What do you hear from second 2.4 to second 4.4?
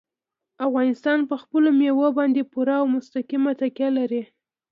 پوره او مستقیمه تکیه لري.